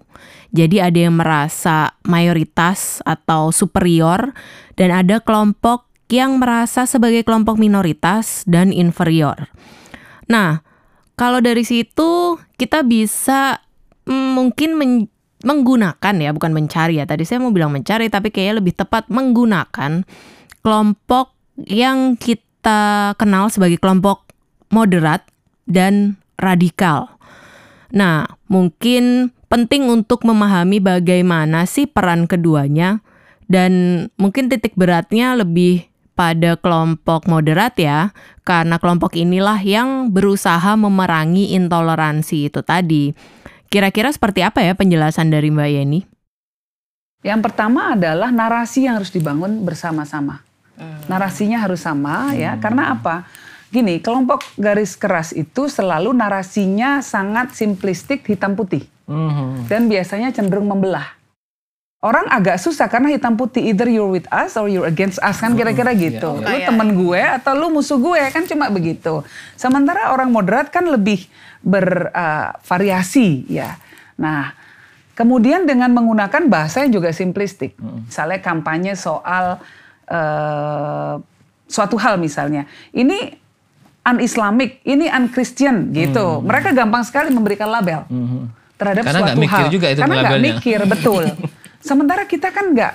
Jadi, 0.51 0.79
ada 0.83 0.99
yang 0.99 1.15
merasa 1.19 1.95
mayoritas 2.03 2.99
atau 3.07 3.51
superior, 3.55 4.35
dan 4.75 4.95
ada 4.95 5.23
kelompok 5.23 5.87
yang 6.11 6.41
merasa 6.41 6.83
sebagai 6.89 7.23
kelompok 7.23 7.55
minoritas 7.55 8.43
dan 8.49 8.75
inferior. 8.75 9.47
Nah, 10.27 10.65
kalau 11.19 11.43
dari 11.43 11.61
situ 11.67 12.39
kita 12.57 12.81
bisa 12.81 13.61
mungkin 14.09 14.75
men 14.75 14.93
menggunakan 15.39 16.15
ya, 16.19 16.35
bukan 16.35 16.51
mencari 16.51 16.99
ya. 16.99 17.07
Tadi 17.07 17.23
saya 17.23 17.39
mau 17.39 17.55
bilang 17.55 17.71
mencari, 17.71 18.11
tapi 18.11 18.27
kayaknya 18.27 18.59
lebih 18.59 18.75
tepat 18.75 19.07
menggunakan 19.07 20.03
kelompok 20.59 21.31
yang 21.63 22.19
kita 22.19 23.15
kenal 23.15 23.47
sebagai 23.47 23.79
kelompok 23.79 24.27
moderat 24.67 25.23
dan 25.63 26.19
radikal. 26.35 27.15
Nah, 27.95 28.27
mungkin 28.51 29.31
penting 29.47 29.87
untuk 29.87 30.27
memahami 30.27 30.83
bagaimana 30.83 31.63
sih 31.65 31.87
peran 31.87 32.29
keduanya 32.29 33.01
dan 33.49 34.05
mungkin 34.19 34.51
titik 34.51 34.77
beratnya 34.77 35.33
lebih 35.39 35.89
pada 36.19 36.59
kelompok 36.59 37.31
moderat 37.31 37.79
ya, 37.79 38.11
karena 38.43 38.75
kelompok 38.75 39.15
inilah 39.15 39.55
yang 39.63 40.11
berusaha 40.11 40.75
memerangi 40.75 41.55
intoleransi 41.55 42.51
itu 42.51 42.59
tadi. 42.59 43.15
Kira-kira 43.69 44.09
seperti 44.09 44.41
apa 44.41 44.65
ya 44.65 44.73
penjelasan 44.73 45.29
dari 45.29 45.53
Mbak 45.53 45.69
Yeni? 45.69 46.01
Yang 47.21 47.41
pertama 47.45 47.93
adalah 47.93 48.33
narasi 48.33 48.89
yang 48.89 48.97
harus 48.97 49.13
dibangun 49.13 49.61
bersama-sama. 49.61 50.41
Narasinya 51.11 51.59
harus 51.59 51.83
sama 51.83 52.31
ya, 52.33 52.55
karena 52.57 52.95
apa? 52.95 53.27
Gini, 53.69 54.01
kelompok 54.01 54.41
garis 54.57 54.97
keras 54.97 55.35
itu 55.35 55.69
selalu 55.69 56.15
narasinya 56.15 57.03
sangat 57.05 57.53
simplistik 57.53 58.25
hitam 58.25 58.57
putih. 58.57 58.87
Mhm. 59.05 59.69
Dan 59.69 59.85
biasanya 59.85 60.33
cenderung 60.33 60.65
membelah. 60.65 61.18
Orang 61.99 62.31
agak 62.31 62.55
susah 62.63 62.87
karena 62.87 63.11
hitam 63.11 63.35
putih 63.35 63.59
either 63.75 63.91
you're 63.91 64.07
with 64.07 64.23
us 64.31 64.55
or 64.55 64.71
you're 64.71 64.87
against 64.87 65.19
us 65.19 65.35
kan 65.43 65.51
kira-kira 65.51 65.91
gitu. 65.91 66.39
iya, 66.39 66.47
Lu 66.47 66.55
iya. 66.55 66.67
temen 66.71 66.89
gue 66.95 67.19
atau 67.19 67.51
lu 67.59 67.67
musuh 67.75 67.99
gue 67.99 68.23
kan 68.31 68.47
cuma 68.47 68.71
begitu. 68.71 69.19
Sementara 69.59 70.15
orang 70.15 70.31
moderat 70.31 70.71
kan 70.71 70.87
lebih 70.87 71.27
bervariasi 71.59 73.51
ya. 73.51 73.75
Nah, 74.15 74.55
kemudian 75.11 75.67
dengan 75.67 75.91
menggunakan 75.91 76.47
bahasa 76.47 76.87
yang 76.87 77.03
juga 77.03 77.11
simplistik. 77.11 77.75
Misalnya 78.07 78.39
kampanye 78.39 78.95
soal 78.95 79.59
eh, 80.07 81.13
suatu 81.67 81.99
hal 81.99 82.15
misalnya. 82.15 82.63
Ini 82.95 83.35
un-Islamic, 84.07 84.79
ini 84.87 85.11
un-Christian 85.11 85.91
gitu. 85.91 86.39
Mereka 86.47 86.71
gampang 86.71 87.03
sekali 87.03 87.27
memberikan 87.27 87.67
label 87.67 88.07
terhadap 88.79 89.03
Karena 89.03 89.19
nggak 89.19 89.35
suatu 89.35 89.43
mikir 89.43 89.65
hal. 89.67 89.75
juga 89.75 89.87
itu 89.91 89.99
Karena 89.99 90.15
nggak 90.23 90.39
mikir, 90.47 90.79
betul. 90.87 91.23
Sementara 91.79 92.27
kita 92.27 92.51
kan 92.51 92.75
nggak 92.75 92.93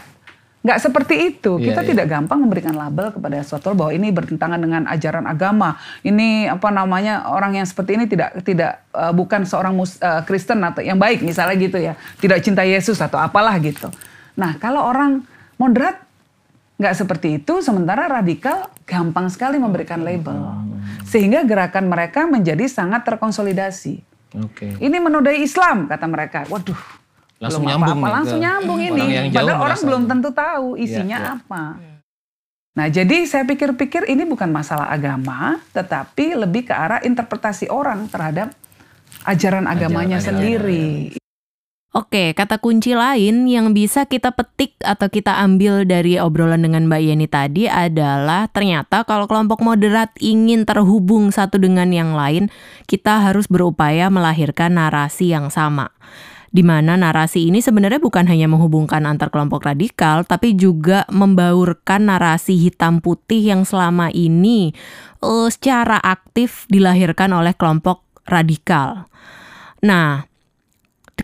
nggak 0.65 0.79
seperti 0.81 1.15
itu. 1.29 1.61
Iya, 1.61 1.77
Kita 1.77 1.81
iya. 1.85 1.89
tidak 1.93 2.07
gampang 2.09 2.41
memberikan 2.41 2.73
label 2.73 3.13
kepada 3.13 3.37
suatu 3.45 3.69
hal 3.69 3.77
bahwa 3.77 3.93
ini 3.93 4.09
bertentangan 4.09 4.57
dengan 4.57 4.89
ajaran 4.89 5.29
agama. 5.29 5.77
Ini 6.01 6.49
apa 6.49 6.73
namanya 6.73 7.29
orang 7.29 7.61
yang 7.61 7.69
seperti 7.69 8.01
ini 8.01 8.09
tidak 8.09 8.41
tidak 8.49 8.81
eh, 8.97 9.13
bukan 9.13 9.45
seorang 9.45 9.77
mus- 9.77 10.01
eh, 10.01 10.25
Kristen 10.25 10.65
atau 10.65 10.81
yang 10.81 10.97
baik 10.97 11.21
misalnya 11.21 11.57
gitu 11.61 11.77
ya. 11.77 11.93
Tidak 12.17 12.41
cinta 12.41 12.65
Yesus 12.65 12.97
atau 13.05 13.21
apalah 13.21 13.53
gitu. 13.61 13.93
Nah 14.41 14.57
kalau 14.57 14.89
orang 14.89 15.21
moderat 15.61 16.01
nggak 16.81 16.97
seperti 16.97 17.45
itu, 17.45 17.61
sementara 17.61 18.09
radikal 18.09 18.73
gampang 18.89 19.29
sekali 19.29 19.61
memberikan 19.61 20.01
label. 20.01 20.65
Sehingga 21.05 21.45
gerakan 21.45 21.93
mereka 21.93 22.25
menjadi 22.25 22.65
sangat 22.67 23.05
terkonsolidasi. 23.05 24.01
Oke. 24.41 24.81
Ini 24.81 24.97
menodai 24.99 25.45
Islam 25.45 25.87
kata 25.87 26.09
mereka. 26.09 26.49
Waduh. 26.51 27.04
Langsung 27.43 27.67
belum 27.67 27.73
nyambung 27.75 27.99
apa-apa, 27.99 28.07
nih 28.07 28.17
langsung 28.17 28.41
nyambung 28.41 28.79
orang 28.79 28.95
ini. 28.95 29.07
yang 29.11 29.27
jauh 29.29 29.39
Padahal 29.43 29.65
orang 29.65 29.81
belum 29.83 30.03
itu. 30.03 30.11
tentu 30.11 30.31
tahu 30.31 30.69
isinya 30.79 31.19
iya. 31.19 31.33
apa. 31.39 31.65
Nah, 32.75 32.87
jadi 32.91 33.17
saya 33.23 33.47
pikir-pikir 33.47 34.11
ini 34.11 34.27
bukan 34.27 34.51
masalah 34.51 34.91
agama, 34.91 35.63
tetapi 35.71 36.35
lebih 36.35 36.67
ke 36.67 36.75
arah 36.75 36.99
interpretasi 37.07 37.71
orang 37.71 38.11
terhadap 38.11 38.51
ajaran 39.23 39.71
agamanya 39.71 40.19
Ajaran 40.19 40.43
sendiri. 40.43 41.15
Oke, 41.95 42.35
kata 42.35 42.59
kunci 42.59 42.91
lain 42.91 43.47
yang 43.47 43.71
bisa 43.71 44.03
kita 44.03 44.35
petik 44.35 44.75
atau 44.83 45.07
kita 45.07 45.39
ambil 45.47 45.87
dari 45.87 46.19
obrolan 46.19 46.67
dengan 46.67 46.91
Mbak 46.91 47.03
Yeni 47.07 47.31
tadi 47.31 47.71
adalah 47.71 48.51
ternyata 48.51 49.07
kalau 49.07 49.31
kelompok 49.31 49.63
moderat 49.63 50.11
ingin 50.19 50.67
terhubung 50.67 51.31
satu 51.31 51.55
dengan 51.55 51.95
yang 51.95 52.19
lain, 52.19 52.51
kita 52.91 53.23
harus 53.23 53.47
berupaya 53.47 54.11
melahirkan 54.11 54.75
narasi 54.75 55.31
yang 55.31 55.55
sama. 55.55 55.95
Di 56.55 56.63
mana 56.63 56.95
narasi 56.95 57.51
ini 57.51 57.59
sebenarnya 57.59 57.99
bukan 57.99 58.31
hanya 58.31 58.47
menghubungkan 58.47 59.03
antar 59.11 59.35
kelompok 59.35 59.67
radikal, 59.67 60.23
tapi 60.23 60.55
juga 60.55 61.03
membaurkan 61.11 62.07
narasi 62.07 62.55
hitam 62.55 63.03
putih 63.03 63.43
yang 63.43 63.67
selama 63.67 64.15
ini 64.15 64.71
eh, 65.19 65.49
secara 65.51 65.99
aktif 65.99 66.71
dilahirkan 66.71 67.35
oleh 67.35 67.59
kelompok 67.59 68.07
radikal. 68.31 69.11
Nah, 69.83 70.31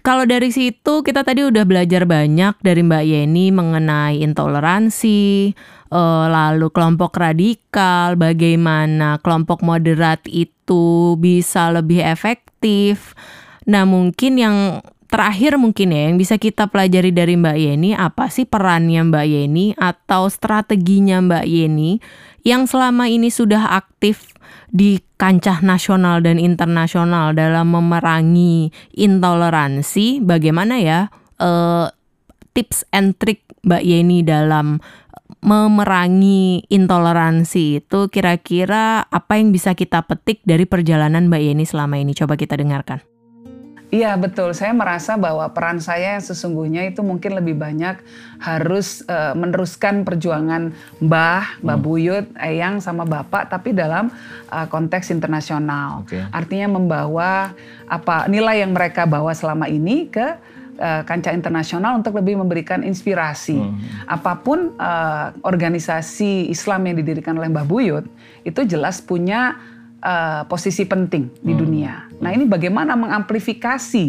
kalau 0.03 0.27
dari 0.27 0.51
situ 0.51 1.07
kita 1.07 1.27
tadi 1.27 1.43
udah 1.43 1.63
belajar 1.63 2.07
banyak 2.11 2.59
dari 2.63 2.83
Mbak 2.83 3.05
Yeni 3.07 3.55
mengenai 3.55 4.23
intoleransi, 4.27 5.55
eh, 5.95 6.27
lalu 6.27 6.75
kelompok 6.75 7.15
radikal, 7.19 8.19
bagaimana 8.19 9.23
kelompok 9.23 9.63
moderat 9.63 10.27
itu 10.27 11.15
bisa 11.23 11.71
lebih 11.71 12.03
efektif. 12.03 13.15
Nah 13.71 13.87
mungkin 13.87 14.39
yang 14.39 14.57
terakhir 15.11 15.59
mungkin 15.59 15.91
ya 15.91 16.07
yang 16.09 16.17
bisa 16.17 16.39
kita 16.39 16.71
pelajari 16.71 17.11
dari 17.11 17.35
Mbak 17.35 17.59
Yeni 17.59 17.91
apa 17.99 18.31
sih 18.31 18.47
perannya 18.47 19.03
Mbak 19.11 19.27
Yeni 19.27 19.75
atau 19.75 20.31
strateginya 20.31 21.19
Mbak 21.19 21.47
Yeni 21.51 21.99
yang 22.47 22.71
selama 22.71 23.11
ini 23.11 23.29
sudah 23.29 23.75
aktif 23.75 24.33
di 24.71 25.03
kancah 25.19 25.61
nasional 25.67 26.23
dan 26.23 26.39
internasional 26.39 27.35
dalam 27.35 27.75
memerangi 27.75 28.71
intoleransi? 28.95 30.23
Bagaimana 30.23 30.79
ya 30.79 31.11
eh, 31.43 31.87
tips 32.55 32.87
and 32.95 33.19
trick 33.19 33.45
Mbak 33.67 33.83
Yeni 33.83 34.23
dalam 34.23 34.79
memerangi 35.43 36.71
intoleransi 36.71 37.83
itu? 37.83 38.07
Kira-kira 38.09 39.05
apa 39.11 39.43
yang 39.43 39.51
bisa 39.51 39.75
kita 39.75 40.07
petik 40.07 40.41
dari 40.47 40.65
perjalanan 40.65 41.27
Mbak 41.27 41.43
Yeni 41.43 41.65
selama 41.67 41.99
ini? 41.99 42.15
Coba 42.15 42.39
kita 42.39 42.55
dengarkan. 42.55 43.10
Iya 43.91 44.15
betul, 44.15 44.55
saya 44.55 44.71
merasa 44.71 45.19
bahwa 45.19 45.43
peran 45.51 45.83
saya 45.83 46.15
yang 46.15 46.23
sesungguhnya 46.23 46.87
itu 46.87 47.03
mungkin 47.03 47.35
lebih 47.35 47.59
banyak 47.59 47.99
harus 48.39 49.03
eh, 49.11 49.35
meneruskan 49.35 50.07
perjuangan 50.07 50.71
Mbah, 51.03 51.59
Mbah 51.59 51.79
Buyut, 51.83 52.31
Eyang 52.39 52.79
sama 52.79 53.03
Bapak, 53.03 53.51
tapi 53.51 53.75
dalam 53.75 54.15
eh, 54.47 54.67
konteks 54.71 55.11
internasional. 55.11 56.07
Oke. 56.07 56.23
Artinya 56.31 56.79
membawa 56.79 57.51
apa 57.91 58.31
nilai 58.31 58.63
yang 58.63 58.71
mereka 58.71 59.11
bawa 59.11 59.35
selama 59.35 59.67
ini 59.67 60.07
ke 60.07 60.39
eh, 60.79 61.03
kancah 61.03 61.35
internasional 61.35 61.99
untuk 61.99 62.15
lebih 62.15 62.39
memberikan 62.39 62.87
inspirasi. 62.87 63.59
Apa 64.07 64.39
pun 64.39 64.71
eh, 64.79 65.27
organisasi 65.43 66.47
Islam 66.47 66.87
yang 66.87 66.97
didirikan 67.03 67.35
oleh 67.35 67.51
Mbah 67.51 67.67
Buyut 67.67 68.07
itu 68.47 68.63
jelas 68.71 69.03
punya 69.03 69.59
eh, 70.01 70.43
posisi 70.49 70.89
penting 70.89 71.45
di 71.45 71.53
dunia. 71.53 72.09
Nah 72.21 72.33
ini 72.33 72.49
bagaimana 72.49 72.97
mengamplifikasi 72.97 74.07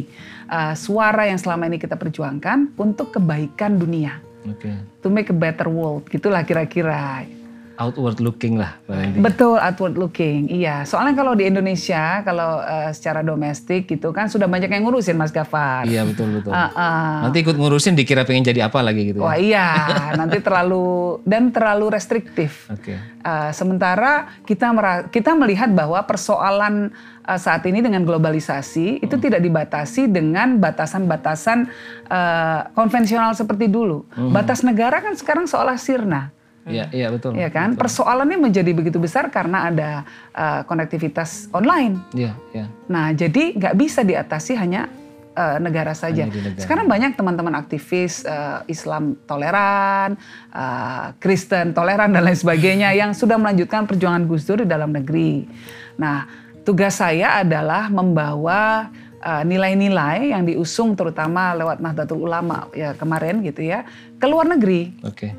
eh, 0.48 0.74
suara 0.76 1.28
yang 1.28 1.38
selama 1.38 1.68
ini 1.68 1.78
kita 1.78 2.00
perjuangkan 2.00 2.76
untuk 2.80 3.16
kebaikan 3.16 3.78
dunia, 3.78 4.24
Oke. 4.48 4.72
to 5.04 5.08
make 5.12 5.28
a 5.30 5.36
better 5.36 5.68
world, 5.68 6.08
gitulah 6.08 6.42
kira-kira. 6.48 7.28
Outward 7.82 8.22
looking 8.22 8.62
lah. 8.62 8.78
Betul, 9.18 9.58
outward 9.58 9.98
looking. 9.98 10.46
Iya, 10.54 10.86
soalnya 10.86 11.18
kalau 11.18 11.34
di 11.34 11.50
Indonesia, 11.50 12.22
kalau 12.22 12.62
eh, 12.62 12.94
secara 12.94 13.26
domestik 13.26 13.90
gitu 13.90 14.14
kan 14.14 14.30
sudah 14.30 14.46
banyak 14.46 14.70
yang 14.70 14.86
ngurusin 14.86 15.18
Mas 15.18 15.34
Gafar. 15.34 15.90
Iya 15.90 16.06
betul 16.06 16.38
betul. 16.38 16.54
Ah, 16.54 16.70
ah. 16.78 17.18
Nanti 17.26 17.42
ikut 17.42 17.58
ngurusin 17.58 17.98
dikira 17.98 18.22
pengen 18.22 18.46
jadi 18.46 18.70
apa 18.70 18.86
lagi 18.86 19.10
gitu 19.10 19.26
Wah 19.26 19.34
ya. 19.34 19.42
iya, 19.42 19.68
nanti 20.14 20.38
terlalu 20.46 21.18
dan 21.26 21.50
terlalu 21.50 21.90
restriktif. 21.90 22.70
Oke. 22.70 22.94
Uh, 23.26 23.50
sementara 23.50 24.30
kita 24.46 24.70
kita 25.10 25.34
melihat 25.34 25.74
bahwa 25.74 25.98
persoalan 26.06 26.94
uh, 27.26 27.40
saat 27.42 27.66
ini 27.66 27.82
dengan 27.82 28.06
globalisasi 28.06 29.02
itu 29.02 29.16
tidak 29.18 29.42
dibatasi 29.42 30.06
dengan 30.06 30.62
batasan-batasan 30.62 31.66
uh, 32.14 32.70
konvensional 32.78 33.34
seperti 33.34 33.66
dulu. 33.66 34.06
Batas 34.30 34.62
negara 34.62 35.02
kan 35.02 35.18
sekarang 35.18 35.50
seolah 35.50 35.82
sirna. 35.82 36.30
Iya 36.68 36.86
iya 36.94 37.08
betul. 37.10 37.34
Ya 37.34 37.50
kan? 37.50 37.74
Persoalannya 37.74 38.38
menjadi 38.38 38.72
begitu 38.76 39.02
besar 39.02 39.34
karena 39.34 39.70
ada 39.70 39.90
uh, 40.36 40.62
konektivitas 40.70 41.50
online. 41.50 41.98
Iya 42.14 42.38
iya. 42.54 42.66
Nah, 42.86 43.10
jadi 43.18 43.58
nggak 43.58 43.76
bisa 43.78 44.06
diatasi 44.06 44.54
hanya 44.60 44.86
uh, 45.34 45.58
negara 45.58 45.98
saja. 45.98 46.30
Negara. 46.30 46.62
Sekarang 46.62 46.86
banyak 46.86 47.18
teman-teman 47.18 47.58
aktivis 47.58 48.22
uh, 48.30 48.62
Islam 48.70 49.18
toleran, 49.26 50.20
uh, 50.54 51.18
Kristen 51.18 51.74
toleran 51.74 52.14
dan 52.14 52.22
lain 52.22 52.38
sebagainya 52.38 52.94
yang 53.02 53.18
sudah 53.18 53.42
melanjutkan 53.42 53.90
perjuangan 53.90 54.30
Gus 54.30 54.46
Dur 54.46 54.62
di 54.62 54.70
dalam 54.70 54.94
negeri. 54.94 55.50
Nah, 55.98 56.30
tugas 56.62 57.02
saya 57.02 57.42
adalah 57.42 57.90
membawa 57.90 58.94
uh, 59.22 59.44
nilai-nilai 59.46 60.34
yang 60.34 60.44
diusung 60.46 60.98
terutama 60.98 61.54
lewat 61.58 61.78
Nahdlatul 61.82 62.22
Ulama 62.22 62.70
ya 62.74 62.94
kemarin 62.98 63.42
gitu 63.46 63.66
ya 63.66 63.86
ke 64.18 64.26
luar 64.30 64.50
negeri 64.50 64.94
Oke. 65.06 65.34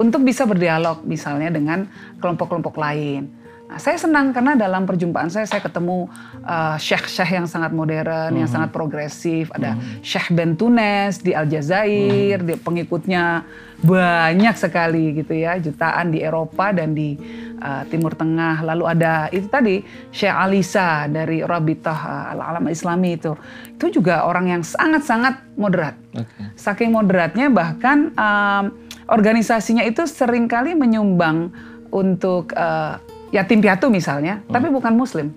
Untuk 0.00 0.24
bisa 0.24 0.48
berdialog 0.48 1.04
misalnya 1.04 1.52
dengan 1.52 1.84
kelompok-kelompok 2.16 2.80
lain. 2.80 3.28
Nah, 3.70 3.78
saya 3.78 3.94
senang 4.02 4.34
karena 4.34 4.58
dalam 4.58 4.82
perjumpaan 4.82 5.30
saya 5.30 5.46
saya 5.46 5.62
ketemu 5.62 6.10
uh, 6.42 6.74
syekh-syekh 6.74 7.38
yang 7.38 7.46
sangat 7.46 7.70
modern, 7.70 8.34
yang 8.34 8.50
sangat 8.50 8.74
progresif. 8.74 9.46
Ada 9.54 9.78
Syekh 10.02 10.34
Bentunes 10.34 11.22
di 11.22 11.38
Aljazair, 11.38 12.42
di 12.42 12.58
pengikutnya 12.58 13.46
banyak 13.78 14.58
sekali 14.58 15.22
gitu 15.22 15.38
ya, 15.38 15.54
jutaan 15.62 16.10
di 16.10 16.18
Eropa 16.18 16.74
dan 16.74 16.98
di 16.98 17.14
uh, 17.62 17.86
Timur 17.86 18.18
Tengah. 18.18 18.66
Lalu 18.66 18.84
ada 18.90 19.30
itu 19.30 19.46
tadi 19.46 19.86
Syekh 20.10 20.34
Alisa 20.34 21.06
dari 21.06 21.38
Rabitah 21.46 22.00
uh, 22.10 22.32
Al-Alam 22.34 22.74
Islami 22.74 23.22
itu. 23.22 23.38
Itu 23.78 24.02
juga 24.02 24.26
orang 24.26 24.50
yang 24.50 24.62
sangat-sangat 24.66 25.46
moderat. 25.54 25.94
Oke. 26.18 26.58
Saking 26.58 26.90
moderatnya 26.90 27.46
bahkan 27.54 28.10
um, 28.18 28.89
organisasinya 29.10 29.82
itu 29.82 30.06
sering 30.06 30.46
kali 30.46 30.78
menyumbang 30.78 31.50
untuk 31.90 32.54
uh, 32.54 33.02
yatim 33.34 33.58
piatu 33.58 33.90
misalnya, 33.90 34.40
tapi 34.46 34.70
bukan 34.70 34.94
muslim. 34.94 35.34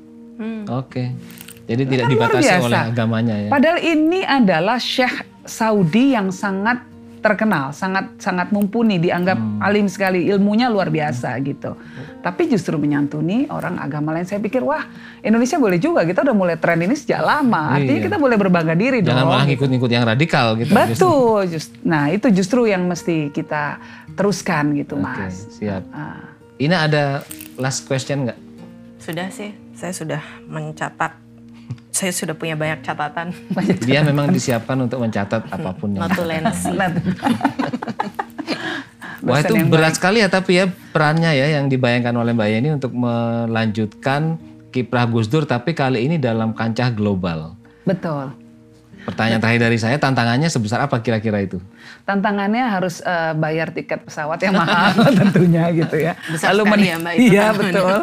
Oke. 0.69 1.09
Jadi 1.63 1.83
tidak 1.87 2.05
Kan 2.05 2.13
dibatasi 2.13 2.53
oleh 2.59 2.81
agamanya 2.91 3.35
ya. 3.39 3.49
Padahal 3.49 3.79
ini 3.79 4.21
adalah 4.21 4.77
Syekh 4.77 5.23
Saudi 5.47 6.11
yang 6.11 6.29
sangat 6.29 6.92
terkenal, 7.23 7.71
sangat 7.71 8.19
sangat 8.19 8.51
mumpuni, 8.51 8.99
dianggap 8.99 9.39
Hmm. 9.39 9.63
alim 9.63 9.87
sekali, 9.87 10.27
ilmunya 10.27 10.67
luar 10.67 10.91
biasa 10.91 11.39
gitu. 11.39 11.79
Tapi 12.19 12.41
justru 12.45 12.75
menyantuni 12.75 13.47
orang 13.47 13.79
agama 13.79 14.11
lain. 14.11 14.27
Saya 14.27 14.37
pikir 14.37 14.59
wah 14.59 14.83
Indonesia 15.19 15.55
boleh 15.55 15.79
juga, 15.79 16.03
kita 16.03 16.19
udah 16.21 16.35
mulai 16.35 16.59
tren 16.59 16.77
ini 16.77 16.93
sejak 16.93 17.23
lama. 17.23 17.73
Artinya 17.73 17.97
Iya. 17.97 18.05
kita 18.05 18.17
boleh 18.19 18.35
berbangga 18.35 18.75
diri 18.75 18.99
Jangan 18.99 19.23
dong. 19.23 19.31
malah 19.31 19.45
ngikut-ngikut 19.47 19.89
yang 19.89 20.03
radikal 20.03 20.47
gitu. 20.55 20.69
Betul, 20.69 21.39
just- 21.47 21.79
nah 21.81 22.11
itu 22.11 22.27
justru 22.27 22.67
yang 22.67 22.83
mesti 22.83 23.31
kita 23.31 23.79
teruskan 24.11 24.75
gitu 24.75 24.99
Oke, 24.99 25.07
mas. 25.07 25.47
siap. 25.55 25.87
Ah. 25.89 26.35
Ini 26.59 26.75
ada 26.75 27.23
last 27.55 27.87
question 27.87 28.27
nggak? 28.27 28.39
Sudah 28.99 29.31
sih, 29.31 29.55
saya 29.73 29.91
sudah 29.91 30.21
mencatat. 30.45 31.22
Saya 31.93 32.09
sudah 32.09 32.33
punya 32.33 32.57
banyak 32.57 32.81
catatan. 32.81 33.29
Dia 33.85 34.01
memang 34.01 34.33
disiapkan 34.33 34.73
untuk 34.81 34.97
mencatat 34.97 35.45
apa 35.45 35.71
pun 35.77 35.93
yang 35.93 36.09
Notulensi. 36.09 36.73
Wah 39.23 39.39
itu 39.39 39.55
berat 39.71 39.95
sekali 39.95 40.19
ya 40.19 40.27
tapi 40.27 40.59
ya 40.59 40.67
perannya 40.67 41.31
ya 41.31 41.55
yang 41.55 41.71
dibayangkan 41.71 42.11
oleh 42.11 42.35
Mbak 42.35 42.49
Yeni 42.51 42.69
untuk 42.75 42.91
melanjutkan 42.91 44.35
kiprah 44.67 45.07
Gus 45.07 45.31
Dur 45.31 45.47
tapi 45.47 45.71
kali 45.71 46.03
ini 46.03 46.19
dalam 46.19 46.51
kancah 46.51 46.91
global. 46.91 47.55
Betul. 47.87 48.42
Pertanyaan 49.03 49.39
terakhir 49.39 49.61
dari 49.61 49.77
saya 49.77 49.97
tantangannya 49.97 50.47
sebesar 50.47 50.79
apa 50.81 50.99
kira-kira 50.99 51.39
itu? 51.39 51.59
tantangannya 52.03 52.63
harus 52.67 52.99
eh, 52.99 53.31
bayar 53.33 53.71
tiket 53.71 54.03
pesawat 54.03 54.35
yang 54.43 54.59
mahal 54.59 54.91
tentunya 55.23 55.71
gitu 55.71 55.95
ya. 55.95 56.19
Besar 56.27 56.51
sekali 56.51 56.67
meni- 56.67 56.89
ya, 56.89 56.97
Mbak, 56.99 57.13
itu 57.15 57.31
Iya 57.31 57.47
betul. 57.55 57.97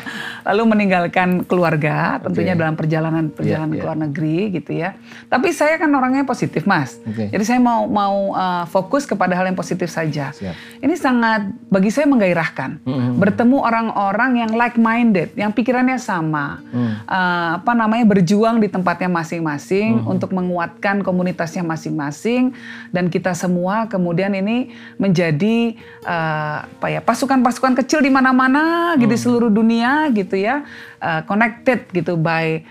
Lalu 0.46 0.62
meninggalkan 0.68 1.28
keluarga 1.42 2.20
tentunya 2.22 2.54
Oke. 2.54 2.60
dalam 2.60 2.74
perjalanan 2.78 3.24
perjalanan 3.32 3.72
Iya, 3.72 3.80
ke 3.80 3.84
luar 3.84 3.98
negeri 3.98 4.38
gitu 4.52 4.70
ya. 4.72 4.94
Tapi 5.26 5.48
saya 5.50 5.74
kan 5.74 5.90
orangnya 5.90 6.22
positif 6.22 6.68
mas. 6.68 7.00
Oke. 7.02 7.32
Jadi 7.32 7.44
saya 7.44 7.58
mau 7.58 7.88
mau 7.88 8.36
eh, 8.36 8.64
fokus 8.68 9.08
kepada 9.08 9.32
hal 9.32 9.48
yang 9.48 9.56
positif 9.56 9.88
saja. 9.88 10.30
Siap. 10.30 10.84
Ini 10.84 10.94
sangat 10.94 11.48
bagi 11.66 11.88
saya 11.88 12.04
menggairahkan. 12.06 12.84
Bertemu 13.16 13.56
orang-orang 13.58 14.44
yang 14.44 14.52
like 14.52 14.76
minded, 14.76 15.32
yang 15.32 15.50
pikirannya 15.50 15.96
sama. 15.96 16.60
Eh, 17.06 17.48
apa 17.56 17.72
namanya 17.72 18.04
berjuang 18.04 18.60
di 18.60 18.68
tempatnya 18.68 19.08
masing-masing 19.08 20.04
untuk 20.04 20.30
menguatkan 20.46 21.02
komunitasnya 21.02 21.66
masing-masing 21.66 22.54
dan 22.94 23.10
kita 23.10 23.34
semua 23.34 23.90
kemudian 23.90 24.30
ini 24.38 24.70
menjadi 24.96 25.74
eh, 26.06 26.58
apa 26.62 26.86
ya 26.86 27.02
pasukan-pasukan 27.02 27.74
kecil 27.82 27.98
di 27.98 28.14
mana-mana 28.14 28.94
gitu 28.94 29.10
di 29.10 29.18
seluruh 29.18 29.50
dunia 29.50 30.06
gitu 30.14 30.38
ya 30.38 30.62
eh, 31.02 31.26
connected 31.26 31.90
gitu 31.90 32.14
by 32.14 32.62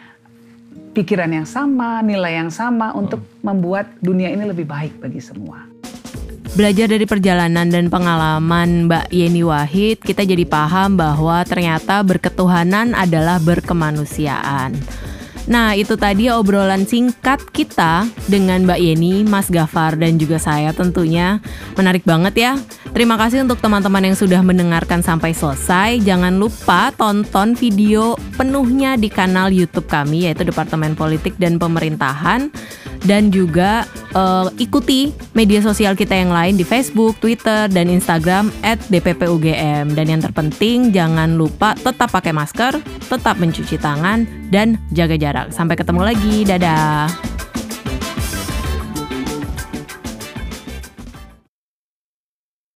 pikiran 0.95 1.27
yang 1.27 1.43
sama, 1.43 1.99
nilai 1.99 2.39
yang 2.39 2.47
sama 2.47 2.95
untuk 2.95 3.19
membuat 3.43 3.91
dunia 3.99 4.31
ini 4.31 4.47
lebih 4.47 4.63
baik 4.63 4.95
bagi 5.03 5.19
semua. 5.19 5.67
Belajar 6.55 6.87
dari 6.87 7.03
perjalanan 7.03 7.67
dan 7.67 7.91
pengalaman 7.91 8.87
Mbak 8.87 9.11
Yeni 9.11 9.43
Wahid, 9.43 9.99
kita 9.99 10.23
jadi 10.23 10.47
paham 10.47 10.95
bahwa 10.95 11.43
ternyata 11.43 11.99
berketuhanan 11.99 12.95
adalah 12.95 13.43
berkemanusiaan. 13.43 14.71
Nah, 15.45 15.77
itu 15.77 15.93
tadi 15.93 16.25
obrolan 16.33 16.89
singkat 16.89 17.37
kita 17.53 18.09
dengan 18.25 18.65
Mbak 18.65 18.79
Yeni, 18.81 19.21
Mas 19.21 19.53
Gafar, 19.53 19.93
dan 19.93 20.17
juga 20.17 20.41
saya 20.41 20.73
tentunya. 20.73 21.37
Menarik 21.77 22.01
banget 22.01 22.33
ya. 22.33 22.53
Terima 22.95 23.13
kasih 23.19 23.45
untuk 23.45 23.61
teman-teman 23.61 24.09
yang 24.09 24.17
sudah 24.17 24.41
mendengarkan 24.41 25.05
sampai 25.05 25.37
selesai. 25.37 26.01
Jangan 26.01 26.41
lupa 26.41 26.89
tonton 26.97 27.53
video 27.53 28.17
penuhnya 28.39 28.97
di 28.97 29.11
kanal 29.11 29.53
YouTube 29.53 29.85
kami, 29.85 30.25
yaitu 30.25 30.47
Departemen 30.47 30.97
Politik 30.97 31.37
dan 31.37 31.61
Pemerintahan. 31.61 32.49
Dan 33.05 33.29
juga 33.29 33.85
eh, 34.11 34.47
ikuti 34.57 35.13
media 35.37 35.61
sosial 35.61 35.93
kita 35.93 36.17
yang 36.17 36.33
lain 36.33 36.57
di 36.57 36.65
Facebook, 36.65 37.21
Twitter, 37.21 37.69
dan 37.69 37.87
Instagram 37.87 38.49
@dppugm. 38.89 39.93
Dan 39.93 40.05
yang 40.09 40.21
terpenting 40.25 40.89
jangan 40.89 41.37
lupa 41.37 41.77
tetap 41.77 42.09
pakai 42.09 42.33
masker, 42.33 42.81
tetap 43.05 43.37
mencuci 43.37 43.77
tangan, 43.77 44.25
dan 44.49 44.81
jaga 44.91 45.15
jarak. 45.15 45.53
Sampai 45.53 45.77
ketemu 45.77 46.01
lagi, 46.01 46.35
dadah. 46.43 47.34